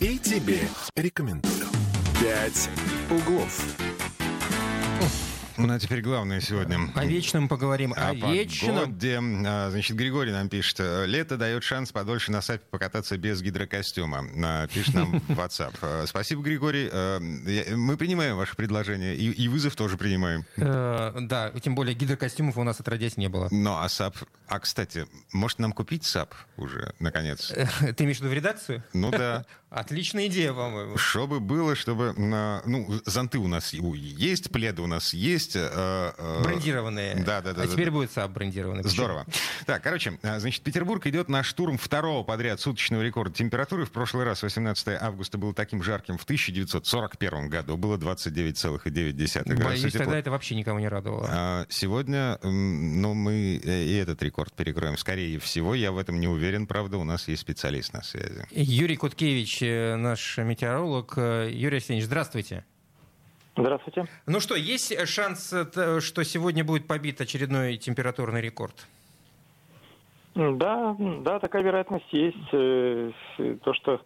и 0.00 0.18
тебе 0.18 0.60
рекомендую. 0.96 1.66
«Пять 2.20 2.68
углов». 3.08 3.64
Ну, 5.66 5.74
а 5.74 5.78
теперь 5.78 6.00
главное 6.00 6.40
сегодня. 6.40 6.78
О 6.94 7.04
вечном 7.04 7.48
поговорим. 7.48 7.92
О, 7.92 8.10
о 8.10 8.14
вечном. 8.14 8.76
Погоде. 8.76 9.20
А, 9.46 9.70
значит, 9.70 9.96
Григорий 9.96 10.32
нам 10.32 10.48
пишет. 10.48 10.80
Лето 11.06 11.36
дает 11.36 11.62
шанс 11.62 11.92
подольше 11.92 12.32
на 12.32 12.40
сапе 12.40 12.62
покататься 12.70 13.16
без 13.18 13.42
гидрокостюма. 13.42 14.24
А, 14.42 14.66
пишет 14.68 14.94
нам 14.94 15.20
в 15.20 15.38
WhatsApp. 15.38 15.74
А, 15.82 16.04
спасибо, 16.06 16.42
Григорий. 16.42 16.90
Мы 17.74 17.96
принимаем 17.96 18.36
ваше 18.36 18.56
предложение. 18.56 19.14
И, 19.14 19.30
и 19.30 19.48
вызов 19.48 19.76
тоже 19.76 19.96
принимаем. 19.96 20.44
Э, 20.56 21.12
да, 21.20 21.50
тем 21.62 21.74
более 21.74 21.94
гидрокостюмов 21.94 22.56
у 22.56 22.64
нас 22.64 22.80
отродясь 22.80 23.16
не 23.16 23.28
было. 23.28 23.48
Ну, 23.50 23.76
а 23.76 23.88
САП... 23.88 24.16
А, 24.50 24.58
кстати, 24.58 25.06
может 25.32 25.60
нам 25.60 25.70
купить 25.70 26.04
САП 26.04 26.34
уже, 26.56 26.92
наконец? 26.98 27.52
Ты 27.96 28.02
имеешь 28.02 28.16
в 28.16 28.22
виду 28.22 28.30
в 28.30 28.32
редакцию? 28.32 28.82
Ну 28.92 29.12
да. 29.12 29.46
Отличная 29.70 30.26
идея, 30.26 30.52
по-моему. 30.52 30.96
Чтобы 30.96 31.38
было, 31.38 31.76
чтобы... 31.76 32.12
Ну, 32.16 33.00
зонты 33.06 33.38
у 33.38 33.46
нас 33.46 33.72
есть, 33.72 34.50
пледы 34.50 34.82
у 34.82 34.88
нас 34.88 35.14
есть. 35.14 35.54
Э, 35.54 36.12
э, 36.18 36.42
Брендированные. 36.42 37.14
Да, 37.14 37.40
да, 37.40 37.52
да. 37.52 37.62
А 37.62 37.66
да, 37.66 37.72
теперь 37.72 37.86
да. 37.86 37.92
будет 37.92 38.10
САП 38.10 38.32
брендированный. 38.32 38.82
Здорово. 38.82 39.24
Так, 39.66 39.84
короче, 39.84 40.18
э, 40.22 40.40
значит, 40.40 40.64
Петербург 40.64 41.06
идет 41.06 41.28
на 41.28 41.44
штурм 41.44 41.78
второго 41.78 42.24
подряд 42.24 42.60
суточного 42.60 43.02
рекорда 43.02 43.32
температуры. 43.32 43.86
В 43.86 43.92
прошлый 43.92 44.24
раз, 44.24 44.42
18 44.42 45.00
августа, 45.00 45.38
было 45.38 45.54
таким 45.54 45.84
жарким. 45.84 46.18
В 46.18 46.24
1941 46.24 47.48
году 47.48 47.76
было 47.76 47.96
29,9 47.96 49.44
градуса 49.54 49.82
Боюсь, 49.82 49.92
тогда 49.92 50.18
это 50.18 50.32
вообще 50.32 50.56
никого 50.56 50.80
не 50.80 50.88
радовало. 50.88 51.28
А 51.30 51.66
сегодня, 51.68 52.40
ну, 52.42 53.14
мы 53.14 53.60
и 53.62 53.94
этот 53.94 54.20
рекорд 54.24 54.39
перекроем. 54.56 54.96
Скорее 54.96 55.38
всего, 55.38 55.74
я 55.74 55.92
в 55.92 55.98
этом 55.98 56.20
не 56.20 56.28
уверен. 56.28 56.66
Правда, 56.66 56.98
у 56.98 57.04
нас 57.04 57.28
есть 57.28 57.42
специалист 57.42 57.92
на 57.92 58.02
связи. 58.02 58.46
Юрий 58.50 58.96
Куткевич, 58.96 59.60
наш 59.60 60.38
метеоролог. 60.38 61.16
Юрий 61.16 61.76
Арсеньевич, 61.76 62.06
здравствуйте. 62.06 62.64
Здравствуйте. 63.56 64.06
Ну 64.26 64.40
что, 64.40 64.54
есть 64.54 65.06
шанс, 65.06 65.52
э, 65.52 66.00
что 66.00 66.24
сегодня 66.24 66.64
будет 66.64 66.86
побит 66.86 67.20
очередной 67.20 67.76
температурный 67.76 68.40
рекорд? 68.40 68.86
Да, 70.34 70.96
да, 70.98 71.38
такая 71.40 71.62
вероятность 71.62 72.10
есть. 72.12 72.48
Э, 72.52 73.10
то, 73.62 73.74
что, 73.74 74.00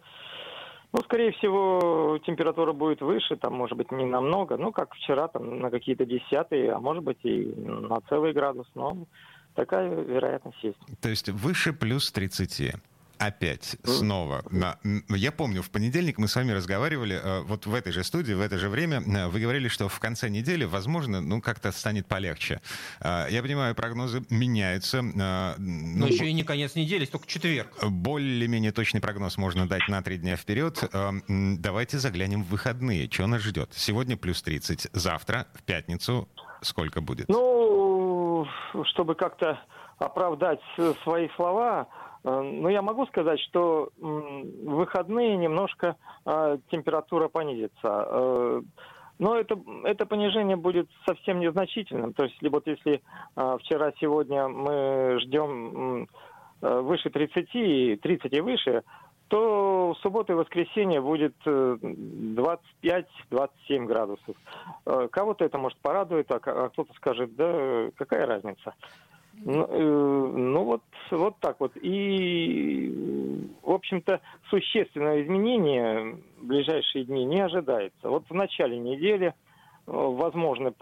ну, 0.91 0.99
скорее 1.01 1.31
всего, 1.33 2.19
температура 2.25 2.73
будет 2.73 3.01
выше, 3.01 3.35
там, 3.35 3.53
может 3.53 3.77
быть, 3.77 3.91
не 3.91 4.05
намного, 4.05 4.57
ну, 4.57 4.71
как 4.71 4.93
вчера, 4.95 5.27
там, 5.27 5.59
на 5.59 5.69
какие-то 5.69 6.05
десятые, 6.05 6.73
а 6.73 6.79
может 6.79 7.03
быть, 7.03 7.19
и 7.23 7.45
на 7.55 8.01
целый 8.09 8.33
градус, 8.33 8.67
но 8.73 9.05
такая 9.55 9.89
вероятность 9.89 10.63
есть. 10.63 10.77
То 11.01 11.09
есть 11.09 11.29
выше 11.29 11.73
плюс 11.73 12.11
30 12.11 12.75
опять 13.17 13.77
снова. 13.83 14.43
На, 14.49 14.77
я 15.09 15.31
помню, 15.31 15.61
в 15.61 15.69
понедельник 15.69 16.17
мы 16.17 16.27
с 16.27 16.35
вами 16.35 16.51
разговаривали, 16.51 17.19
э, 17.21 17.41
вот 17.41 17.65
в 17.65 17.73
этой 17.73 17.91
же 17.91 18.03
студии, 18.03 18.33
в 18.33 18.41
это 18.41 18.57
же 18.57 18.69
время, 18.69 19.01
э, 19.01 19.27
вы 19.27 19.39
говорили, 19.39 19.67
что 19.67 19.87
в 19.87 19.99
конце 19.99 20.29
недели, 20.29 20.63
возможно, 20.65 21.21
ну, 21.21 21.41
как-то 21.41 21.71
станет 21.71 22.07
полегче. 22.07 22.61
Э, 22.99 23.27
я 23.29 23.41
понимаю, 23.41 23.75
прогнозы 23.75 24.23
меняются. 24.29 25.01
Но 25.01 25.55
ну, 25.57 26.07
еще 26.07 26.27
и 26.27 26.33
не 26.33 26.43
конец 26.43 26.75
недели, 26.75 27.05
только 27.05 27.27
четверг. 27.27 27.71
Более-менее 27.83 28.71
точный 28.71 29.01
прогноз 29.01 29.37
можно 29.37 29.67
дать 29.67 29.87
на 29.87 30.01
три 30.01 30.17
дня 30.17 30.35
вперед. 30.35 30.83
Давайте 31.27 31.99
заглянем 31.99 32.43
в 32.43 32.47
выходные. 32.47 33.09
Что 33.09 33.27
нас 33.27 33.41
ждет? 33.41 33.71
Сегодня 33.75 34.17
плюс 34.17 34.41
30, 34.41 34.89
завтра, 34.93 35.47
в 35.53 35.63
пятницу, 35.63 36.27
сколько 36.61 37.01
будет? 37.01 37.29
Ну, 37.29 37.64
чтобы 38.85 39.15
как-то 39.15 39.59
оправдать 39.99 40.59
свои 41.03 41.29
слова, 41.35 41.87
Э, 42.25 42.41
ну, 42.41 42.69
я 42.69 42.81
могу 42.81 43.05
сказать, 43.05 43.39
что 43.41 43.89
в 43.97 44.75
выходные 44.75 45.37
немножко 45.37 45.95
э, 46.25 46.57
температура 46.71 47.27
понизится. 47.27 47.71
Э, 47.83 48.61
но 49.17 49.37
это, 49.37 49.57
это 49.85 50.05
понижение 50.05 50.57
будет 50.57 50.89
совсем 51.07 51.39
незначительным. 51.39 52.11
То 52.13 52.23
есть, 52.25 52.35
вот 52.41 52.67
если 52.67 53.01
вчера-сегодня 53.33 54.49
мы 54.49 55.19
ждем 55.21 56.09
выше 56.81 57.09
30, 57.09 58.01
30 58.01 58.33
и 58.33 58.41
выше, 58.41 58.83
то 59.27 59.93
в 59.93 59.97
субботу 60.01 60.33
и 60.33 60.35
воскресенье 60.35 61.01
будет 61.01 61.33
25-27 61.45 62.59
градусов. 63.85 64.35
Кого-то 65.11 65.45
это 65.45 65.57
может 65.57 65.79
порадует, 65.79 66.29
а, 66.31 66.39
а 66.43 66.69
кто-то 66.69 66.93
скажет, 66.93 67.35
да 67.35 67.89
какая 67.97 68.27
разница. 68.27 68.75
Ну, 69.43 69.65
э, 69.65 70.37
ну 70.37 70.63
вот, 70.63 70.81
вот 71.11 71.35
так 71.39 71.59
вот. 71.59 71.73
И, 71.81 73.51
в 73.61 73.71
общем-то, 73.71 74.21
существенного 74.49 75.21
изменения 75.23 76.17
в 76.39 76.45
ближайшие 76.45 77.05
дни 77.05 77.25
не 77.25 77.41
ожидается. 77.41 78.09
Вот 78.09 78.23
в 78.29 78.33
начале 78.33 78.77
недели, 78.77 79.27
э, 79.27 79.31
возможно, 79.85 80.73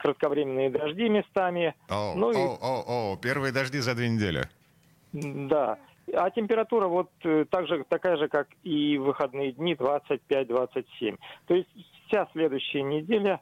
кратковременные 0.00 0.70
дожди 0.70 1.08
местами. 1.08 1.74
О, 1.88 2.14
ну, 2.14 2.28
о, 2.28 2.32
и... 2.32 2.36
о, 2.36 3.12
о, 3.12 3.16
первые 3.16 3.52
дожди 3.52 3.78
за 3.78 3.94
две 3.94 4.08
недели. 4.08 4.42
Да. 5.12 5.78
А 6.12 6.30
температура 6.30 6.88
вот 6.88 7.10
э, 7.24 7.44
так 7.50 7.68
же, 7.68 7.84
такая 7.88 8.16
же, 8.16 8.28
как 8.28 8.48
и 8.62 8.98
в 8.98 9.04
выходные 9.04 9.52
дни, 9.52 9.74
25-27. 9.74 11.18
То 11.46 11.54
есть 11.54 11.68
вся 12.06 12.26
следующая 12.32 12.82
неделя 12.82 13.40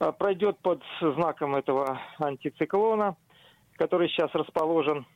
а, 0.00 0.12
пройдет 0.12 0.58
под 0.58 0.82
знаком 1.00 1.54
этого 1.54 2.00
антициклона, 2.18 3.16
который 3.76 4.08
сейчас 4.08 4.30
расположен 4.34 5.06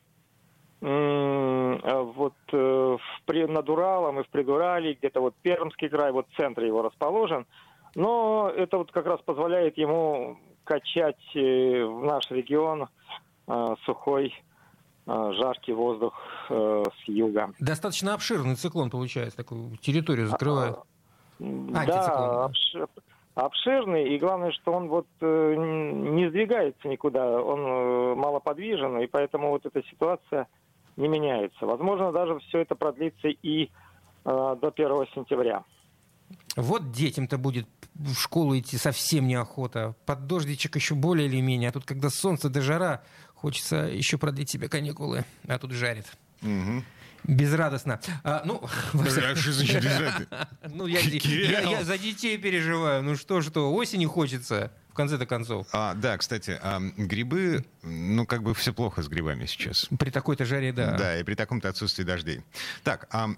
вот 0.81 2.33
в, 2.51 2.99
над 3.27 3.69
Уралом 3.69 4.19
и 4.19 4.23
в 4.23 4.29
Придурале, 4.29 4.95
где-то 4.95 5.21
вот 5.21 5.33
Пермский 5.41 5.87
край, 5.87 6.11
вот 6.11 6.27
в 6.29 6.35
центре 6.35 6.67
его 6.67 6.81
расположен. 6.81 7.45
Но 7.95 8.51
это 8.55 8.77
вот 8.77 8.91
как 8.91 9.05
раз 9.05 9.21
позволяет 9.21 9.77
ему 9.77 10.37
качать 10.63 11.19
в 11.33 12.01
наш 12.03 12.29
регион 12.31 12.87
сухой 13.85 14.33
жаркий 15.05 15.73
воздух 15.73 16.13
с 16.47 17.07
юга. 17.07 17.51
Достаточно 17.59 18.13
обширный 18.13 18.55
циклон 18.55 18.89
получается, 18.89 19.35
такую 19.35 19.75
территорию 19.77 20.27
закрывает. 20.27 20.77
А, 21.39 21.85
да, 21.85 22.45
обш... 22.45 22.75
обширный, 23.35 24.15
и 24.15 24.19
главное, 24.19 24.51
что 24.51 24.71
он 24.71 24.87
вот 24.87 25.07
э, 25.21 25.55
не 25.57 26.29
сдвигается 26.29 26.87
никуда, 26.87 27.41
он 27.41 27.59
э, 27.59 28.15
малоподвижен, 28.15 28.99
и 28.99 29.07
поэтому 29.07 29.49
вот 29.49 29.65
эта 29.65 29.83
ситуация 29.89 30.47
не 30.95 31.07
меняется. 31.07 31.65
Возможно, 31.65 32.11
даже 32.11 32.39
все 32.39 32.59
это 32.59 32.75
продлится 32.75 33.27
и 33.27 33.65
э, 33.65 33.69
до 34.23 34.67
1 34.67 35.07
сентября. 35.15 35.63
Вот 36.55 36.91
детям-то 36.91 37.37
будет 37.37 37.67
в 37.95 38.15
школу 38.15 38.57
идти 38.57 38.77
совсем 38.77 39.27
неохота. 39.27 39.95
Под 40.05 40.27
дождичек 40.27 40.75
еще 40.75 40.95
более 40.95 41.27
или 41.27 41.41
менее. 41.41 41.69
А 41.69 41.71
тут, 41.71 41.85
когда 41.85 42.09
солнце 42.09 42.49
до 42.49 42.61
жара, 42.61 43.03
хочется 43.33 43.77
еще 43.77 44.17
продлить 44.17 44.49
себе 44.49 44.69
каникулы. 44.69 45.25
А 45.47 45.57
тут 45.57 45.71
жарит. 45.71 46.05
Угу. 46.41 46.83
Безрадостно. 47.25 47.99
А, 48.23 48.43
ну, 48.45 48.61
а 48.93 49.35
что 49.35 49.53
значит 49.53 49.83
безрадостно? 49.83 50.47
Ну, 50.69 50.87
я, 50.87 50.99
я, 51.01 51.61
я 51.61 51.83
за 51.83 51.97
детей 51.97 52.37
переживаю. 52.37 53.01
Ну 53.01 53.15
что, 53.15 53.41
что, 53.41 53.73
осени 53.73 54.05
хочется 54.05 54.71
в 54.93 54.95
конце-то 54.95 55.25
концов. 55.25 55.65
А, 55.73 55.95
да, 55.95 56.15
кстати, 56.19 56.59
а, 56.61 56.79
грибы, 56.79 57.65
ну, 57.81 58.27
как 58.27 58.43
бы 58.43 58.53
все 58.53 58.73
плохо 58.73 59.01
с 59.01 59.07
грибами 59.07 59.47
сейчас. 59.47 59.87
При 59.97 60.11
такой-то 60.11 60.45
жаре, 60.45 60.71
да. 60.71 60.95
Да, 60.95 61.19
и 61.19 61.23
при 61.23 61.33
таком-то 61.33 61.67
отсутствии 61.67 62.03
дождей. 62.03 62.41
Так, 62.83 63.07
а, 63.11 63.31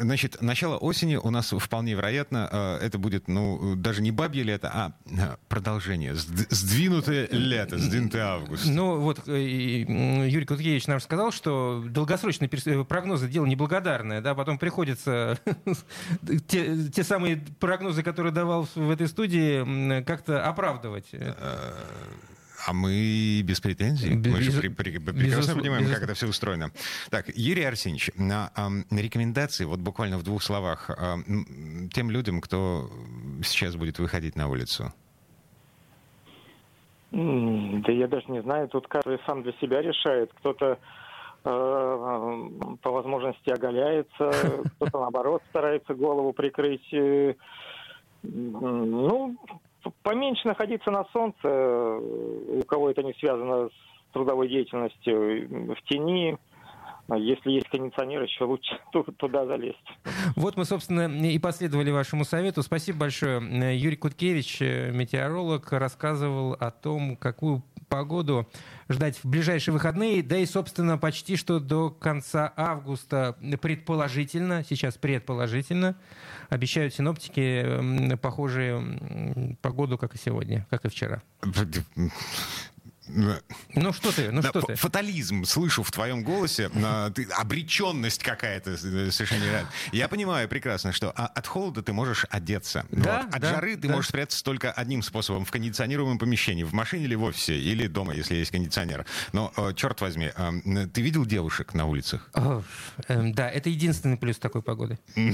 значит, 0.00 0.42
начало 0.42 0.76
осени 0.76 1.14
у 1.14 1.30
нас 1.30 1.54
вполне 1.56 1.94
вероятно, 1.94 2.48
а, 2.50 2.78
это 2.80 2.98
будет, 2.98 3.28
ну, 3.28 3.76
даже 3.76 4.02
не 4.02 4.10
бабье 4.10 4.42
лето, 4.42 4.72
а, 4.74 4.92
а 5.16 5.38
продолжение. 5.46 6.16
Сдвинутое 6.16 7.28
лето, 7.30 7.78
сдвинутый 7.78 8.20
август. 8.20 8.66
Ну, 8.66 8.98
вот 8.98 9.28
э, 9.28 9.38
Юрий 9.38 10.46
Куткевич 10.46 10.88
нам 10.88 10.98
сказал, 10.98 11.30
что 11.30 11.84
долгосрочные 11.86 12.48
прогнозы 12.84 13.28
дело 13.28 13.46
неблагодарное, 13.46 14.20
да, 14.20 14.34
потом 14.34 14.58
приходится 14.58 15.38
те, 16.48 16.88
те 16.88 17.04
самые 17.04 17.36
прогнозы, 17.60 18.02
которые 18.02 18.32
давал 18.32 18.68
в 18.74 18.90
этой 18.90 19.06
студии, 19.06 20.02
как-то 20.02 20.44
оправдывать 20.44 20.87
оправдывать. 20.88 21.08
Э, 21.12 21.32
а 22.66 22.72
мы 22.72 23.42
без 23.44 23.60
претензий. 23.60 24.14
Без, 24.16 24.32
мы 24.32 24.40
же 24.40 24.60
при, 24.60 24.68
при, 24.68 24.98
прекрасно 24.98 25.52
без, 25.52 25.60
понимаем, 25.60 25.84
без... 25.84 25.94
как 25.94 26.02
это 26.02 26.14
все 26.14 26.26
устроено. 26.26 26.70
Так, 27.10 27.26
Юрий 27.34 27.64
Арсеньевич, 27.64 28.10
на, 28.16 28.50
на 28.56 28.98
рекомендации, 28.98 29.64
вот 29.64 29.78
буквально 29.78 30.18
в 30.18 30.24
двух 30.24 30.42
словах, 30.42 30.90
а, 30.90 31.18
тем 31.92 32.10
людям, 32.10 32.40
кто 32.40 32.90
сейчас 33.44 33.76
будет 33.76 33.98
выходить 33.98 34.34
на 34.34 34.48
улицу. 34.48 34.92
Да 37.10 37.92
я 37.92 38.06
даже 38.06 38.26
не 38.28 38.42
знаю, 38.42 38.68
тут 38.68 38.86
каждый 38.88 39.18
сам 39.24 39.42
для 39.42 39.52
себя 39.60 39.80
решает. 39.80 40.30
Кто-то 40.40 40.78
э, 41.44 42.48
по 42.82 42.90
возможности 42.90 43.48
оголяется, 43.48 44.30
кто-то 44.76 45.00
наоборот 45.00 45.42
старается 45.48 45.94
голову 45.94 46.34
прикрыть. 46.34 46.92
Э, 46.92 47.34
ну, 48.22 49.38
поменьше 50.02 50.48
находиться 50.48 50.90
на 50.90 51.04
солнце, 51.06 51.48
у 51.48 52.62
кого 52.66 52.90
это 52.90 53.02
не 53.02 53.12
связано 53.14 53.68
с 53.68 54.12
трудовой 54.12 54.48
деятельностью, 54.48 55.74
в 55.74 55.82
тени, 55.88 56.38
если 57.16 57.52
есть 57.52 57.68
кондиционер, 57.68 58.22
еще 58.22 58.44
лучше 58.44 58.78
туда 59.18 59.46
залезть. 59.46 59.76
Вот 60.36 60.56
мы, 60.56 60.64
собственно, 60.64 61.08
и 61.08 61.38
последовали 61.38 61.90
вашему 61.90 62.24
совету. 62.24 62.62
Спасибо 62.62 63.00
большое. 63.00 63.40
Юрий 63.78 63.96
Куткевич, 63.96 64.60
метеоролог, 64.60 65.72
рассказывал 65.72 66.52
о 66.52 66.70
том, 66.70 67.16
какую 67.16 67.62
погоду 67.88 68.48
ждать 68.88 69.16
в 69.16 69.24
ближайшие 69.24 69.72
выходные, 69.72 70.22
да 70.22 70.36
и, 70.36 70.46
собственно, 70.46 70.98
почти 70.98 71.36
что 71.36 71.60
до 71.60 71.90
конца 71.90 72.52
августа 72.56 73.36
предположительно, 73.60 74.64
сейчас 74.68 74.96
предположительно, 74.96 75.96
обещают 76.48 76.94
синоптики 76.94 78.16
похожие 78.16 79.56
погоду, 79.62 79.98
как 79.98 80.14
и 80.14 80.18
сегодня, 80.18 80.66
как 80.70 80.84
и 80.84 80.88
вчера. 80.88 81.22
Ну 83.78 83.92
что 83.92 84.12
ты, 84.12 84.30
ну 84.30 84.42
да, 84.42 84.50
что 84.50 84.62
ты? 84.62 84.74
Фатализм 84.74 85.44
слышу 85.44 85.82
в 85.82 85.90
твоем 85.90 86.22
голосе, 86.22 86.70
ты, 87.14 87.24
обреченность 87.36 88.22
какая-то 88.22 88.72
э, 88.72 89.10
совершенно 89.10 89.44
нереальная. 89.44 89.72
Я 89.92 90.08
понимаю 90.08 90.48
прекрасно, 90.48 90.92
что 90.92 91.12
а, 91.16 91.26
от 91.26 91.46
холода 91.46 91.82
ты 91.82 91.92
можешь 91.92 92.26
одеться. 92.30 92.84
Да, 92.90 93.22
вот. 93.22 93.34
От 93.34 93.40
да, 93.40 93.54
жары 93.54 93.76
ты 93.76 93.88
да. 93.88 93.94
можешь 93.94 94.08
спрятаться 94.08 94.42
только 94.44 94.72
одним 94.72 95.02
способом, 95.02 95.44
в 95.44 95.50
кондиционируемом 95.50 96.18
помещении, 96.18 96.64
в 96.64 96.72
машине 96.72 97.04
или 97.04 97.14
в 97.14 97.22
офисе, 97.22 97.58
или 97.58 97.86
дома, 97.86 98.14
если 98.14 98.36
есть 98.36 98.50
кондиционер. 98.50 99.06
Но, 99.32 99.52
черт 99.76 100.00
возьми, 100.00 100.30
ты 100.92 101.00
видел 101.00 101.24
девушек 101.24 101.74
на 101.74 101.86
улицах? 101.86 102.30
Эм, 103.08 103.32
да, 103.32 103.48
это 103.48 103.70
единственный 103.70 104.16
плюс 104.16 104.38
такой 104.38 104.62
погоды. 104.62 104.98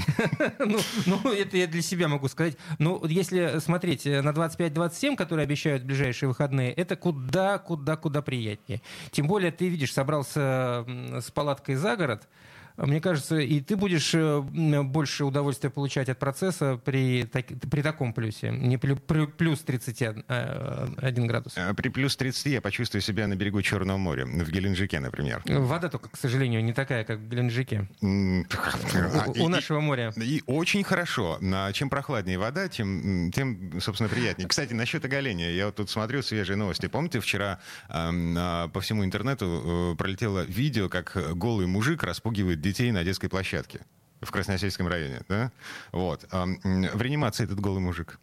Ну, 0.59 0.79
ну, 1.05 1.31
это 1.31 1.57
я 1.57 1.67
для 1.67 1.81
себя 1.81 2.07
могу 2.07 2.27
сказать. 2.27 2.57
Ну, 2.79 3.05
если 3.05 3.59
смотреть 3.59 4.05
э, 4.05 4.21
на 4.21 4.29
25-27, 4.29 5.15
которые 5.15 5.43
обещают 5.43 5.83
ближайшие 5.83 6.29
выходные, 6.29 6.71
это 6.71 6.95
куда 6.95 7.57
куда-куда 7.57 8.21
приятнее. 8.35 8.81
Тем 9.11 9.27
более, 9.27 9.51
ты 9.51 9.67
видишь, 9.69 9.93
собрался 9.93 10.85
с 10.87 11.31
палаткой 11.31 11.75
за 11.75 11.95
город, 11.95 12.27
мне 12.77 12.99
кажется, 12.99 13.37
и 13.37 13.61
ты 13.61 13.75
будешь 13.77 14.13
э, 14.13 14.41
больше 14.83 15.23
удовольствия 15.23 15.69
получать 15.69 16.09
от 16.09 16.19
процесса 16.19 16.79
при, 16.83 17.23
так, 17.23 17.45
при 17.71 17.81
таком 17.81 18.13
плюсе, 18.13 18.51
не 18.51 18.77
при, 18.77 18.93
при 18.93 19.25
плюс 19.25 19.61
31 19.61 20.25
э, 20.27 21.11
градус. 21.25 21.53
А 21.57 21.73
при 21.73 21.89
плюс 21.89 22.15
30 22.17 22.45
я 22.47 22.61
почувствую 22.61 23.01
себя 23.01 23.27
на 23.27 23.35
берегу 23.35 23.61
Черного 23.61 23.97
моря, 23.97 24.25
в 24.25 24.51
Геленджике, 24.51 24.99
например. 24.99 25.41
Вода 25.45 25.89
только, 25.89 26.09
к 26.09 26.17
сожалению, 26.17 26.63
не 26.63 26.73
такая, 26.73 27.05
как 27.05 27.19
в 27.19 27.29
Геленджике. 27.29 27.87
У 28.01 29.47
нашего 29.47 29.79
моря. 29.79 30.11
И 30.17 30.43
очень 30.45 30.83
хорошо. 30.83 31.39
Чем 31.73 31.89
прохладнее 31.89 32.37
вода, 32.37 32.67
тем, 32.67 33.31
тем, 33.31 33.79
собственно, 33.79 34.09
приятнее. 34.09 34.47
Кстати, 34.47 34.73
насчет 34.73 35.05
оголения. 35.05 35.51
Я 35.51 35.67
вот 35.67 35.75
тут 35.75 35.89
смотрю 35.89 36.21
свежие 36.21 36.57
новости. 36.57 36.87
Помните, 36.87 37.19
вчера 37.19 37.59
а, 37.87 38.67
по 38.69 38.81
всему 38.81 39.05
интернету 39.05 39.93
э, 39.93 39.95
пролетело 39.97 40.43
видео, 40.43 40.89
как 40.89 41.17
голый 41.37 41.67
мужик 41.67 42.03
распугивает 42.03 42.61
детей 42.65 42.91
на 42.91 43.03
детской 43.03 43.29
площадке 43.29 43.81
в 44.21 44.31
Красносельском 44.31 44.87
районе, 44.87 45.21
да? 45.29 45.51
Вот. 45.91 46.25
В 46.31 47.01
реанимации 47.01 47.43
этот 47.43 47.59
голый 47.59 47.79
мужик. 47.81 48.19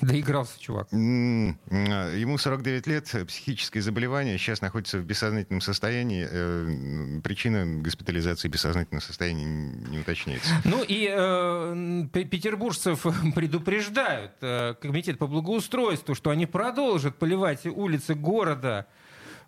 Доигрался, 0.00 0.58
чувак. 0.60 0.90
Ему 0.92 2.38
49 2.38 2.86
лет, 2.86 3.04
психическое 3.26 3.80
заболевание, 3.80 4.38
сейчас 4.38 4.60
находится 4.60 4.98
в 4.98 5.04
бессознательном 5.04 5.60
состоянии. 5.60 6.26
Э, 6.30 7.20
причина 7.22 7.82
госпитализации 7.82 8.48
бессознательного 8.48 9.02
состояния 9.02 9.44
не 9.44 9.98
уточняется. 9.98 10.50
Ну 10.64 10.82
и 10.86 11.08
э, 11.10 12.06
петербуржцев 12.12 13.06
предупреждают 13.34 14.32
э, 14.40 14.74
комитет 14.80 15.18
по 15.18 15.26
благоустройству, 15.26 16.14
что 16.14 16.30
они 16.30 16.46
продолжат 16.46 17.18
поливать 17.18 17.66
улицы 17.66 18.14
города 18.14 18.86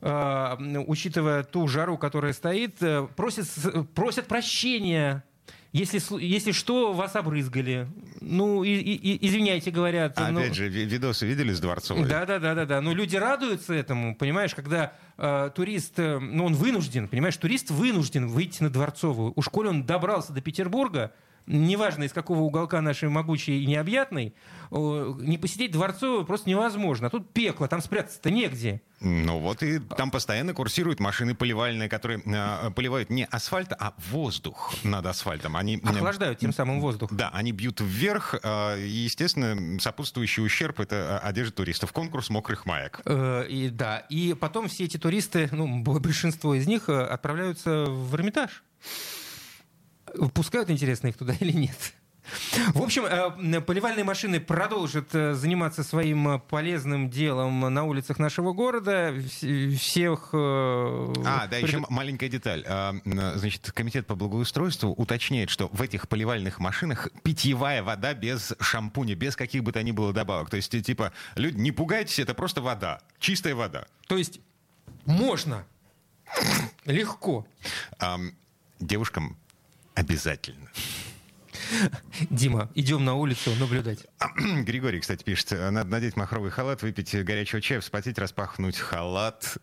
учитывая 0.01 1.43
ту 1.43 1.69
жару, 1.69 1.99
которая 1.99 2.33
стоит, 2.33 2.83
э, 2.83 3.07
просят, 3.17 3.47
просят 3.95 4.27
прощения 4.27 5.25
если, 5.73 6.01
если 6.21 6.51
что, 6.51 6.93
вас 6.93 7.15
обрызгали. 7.15 7.87
Ну, 8.21 8.65
и, 8.65 8.71
и, 8.71 9.27
извиняйте, 9.27 9.71
говорят. 9.71 10.19
А 10.19 10.33
ну, 10.33 10.41
опять 10.41 10.55
же, 10.55 10.69
видосы 10.69 11.27
видели 11.27 11.53
с 11.53 11.61
Дворцовой? 11.61 12.09
Да, 12.09 12.27
да, 12.27 12.41
да, 12.41 12.55
да, 12.55 12.67
да. 12.67 12.81
Но 12.81 12.93
люди 12.93 13.15
радуются 13.15 13.73
этому, 13.75 14.17
понимаешь, 14.17 14.53
когда 14.55 14.95
э, 15.17 15.51
турист, 15.55 15.99
э, 15.99 16.19
ну, 16.19 16.47
он 16.47 16.55
вынужден, 16.55 17.07
понимаешь, 17.07 17.37
турист 17.37 17.71
вынужден 17.71 18.27
выйти 18.27 18.65
на 18.65 18.71
Дворцовую. 18.71 19.33
У 19.37 19.43
школе 19.43 19.69
он 19.69 19.85
добрался 19.85 20.33
до 20.33 20.41
Петербурга, 20.41 21.13
неважно 21.47 22.05
из 22.05 22.13
какого 22.13 22.41
уголка 22.41 22.81
нашей 22.81 23.09
могучей 23.09 23.63
и 23.63 23.67
необъятной, 23.67 24.35
не 24.71 25.39
посидеть 25.39 25.73
Дворцовую 25.73 26.25
просто 26.25 26.49
невозможно. 26.49 27.09
А 27.09 27.11
тут 27.11 27.33
пекло, 27.33 27.67
там 27.67 27.81
спрятаться-то 27.81 28.31
негде. 28.31 28.83
Ну 29.01 29.39
вот 29.39 29.63
и 29.63 29.79
там 29.79 30.11
постоянно 30.11 30.53
курсируют 30.53 31.01
машины 31.01 31.35
поливальные, 31.35 31.89
которые 31.89 32.23
э, 32.25 32.71
поливают 32.71 33.09
не 33.09 33.25
асфальт, 33.25 33.73
а 33.73 33.95
воздух 34.11 34.75
над 34.85 35.07
асфальтом. 35.07 35.57
Они 35.57 35.81
охлаждают 35.83 36.39
тем 36.39 36.53
самым 36.53 36.81
воздух. 36.81 37.11
Да, 37.11 37.31
они 37.33 37.53
бьют 37.53 37.81
вверх. 37.81 38.35
Э, 38.43 38.79
и, 38.79 38.89
естественно, 38.89 39.81
сопутствующий 39.81 40.45
ущерб 40.45 40.81
это 40.81 41.19
одежда 41.19 41.57
туристов. 41.57 41.93
Конкурс 41.93 42.29
мокрых 42.29 42.67
маек. 42.67 43.01
Э, 43.07 43.47
и 43.49 43.71
да, 43.71 43.99
и 44.11 44.35
потом 44.35 44.69
все 44.69 44.85
эти 44.85 44.99
туристы, 44.99 45.49
ну 45.51 45.83
большинство 45.83 46.55
из 46.55 46.67
них 46.67 46.91
отправляются 46.91 47.87
в 47.87 48.15
Эрмитаж. 48.15 48.63
Пускают, 50.35 50.71
интересно, 50.71 51.09
их 51.09 51.17
туда 51.17 51.35
или 51.41 51.53
нет? 51.53 51.95
В 52.75 52.83
общем, 52.83 53.05
э, 53.05 53.61
поливальные 53.61 54.05
машины 54.05 54.41
продолжат 54.41 55.15
э, 55.15 55.35
заниматься 55.35 55.83
своим 55.83 56.41
полезным 56.49 57.11
делом 57.11 57.61
на 57.61 57.85
улицах 57.85 58.19
нашего 58.19 58.53
города. 58.53 59.15
Всех... 59.31 60.31
Э, 60.33 61.13
а, 61.25 61.47
да, 61.49 61.57
еще 61.57 61.83
маленькая 61.89 62.29
деталь. 62.29 62.65
А, 62.67 62.95
значит, 63.05 63.73
комитет 63.73 64.07
по 64.07 64.15
благоустройству 64.15 64.91
уточняет, 64.91 65.51
что 65.51 65.69
в 65.69 65.83
этих 65.83 66.09
поливальных 66.09 66.61
машинах 66.61 67.09
питьевая 67.23 67.83
вода 67.83 68.15
без 68.15 68.53
шампуня, 68.61 69.15
без 69.15 69.37
каких 69.37 69.63
бы 69.65 69.73
то 69.73 69.83
ни 69.83 69.93
было 69.93 70.13
добавок. 70.13 70.51
То 70.51 70.57
есть, 70.57 70.71
типа, 70.85 71.13
люди, 71.35 71.59
не 71.59 71.73
пугайтесь, 71.73 72.19
это 72.19 72.35
просто 72.35 72.61
вода, 72.61 73.01
чистая 73.19 73.55
вода. 73.55 73.87
То 74.07 74.17
есть, 74.17 74.41
можно. 75.05 75.65
Легко. 76.85 77.47
Девушкам 78.79 79.37
обязательно. 79.95 80.71
Дима, 82.31 82.71
идем 82.75 83.05
на 83.05 83.15
улицу 83.15 83.55
наблюдать. 83.57 84.07
Григорий, 84.65 85.01
кстати, 85.01 85.23
пишет, 85.23 85.53
надо 85.53 85.85
надеть 85.85 86.17
махровый 86.17 86.51
халат, 86.51 86.83
выпить 86.83 87.15
горячего 87.25 87.61
чая, 87.61 87.81
вспотеть, 87.81 88.19
распахнуть 88.19 88.79
халат. 88.79 89.59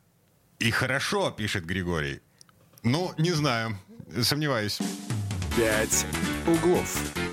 И 0.59 0.71
хорошо, 0.71 1.31
пишет 1.31 1.65
Григорий. 1.65 2.21
Ну, 2.83 3.13
не 3.17 3.31
знаю, 3.31 3.77
сомневаюсь. 4.21 4.79
«Пять 5.57 6.05
углов». 6.45 7.26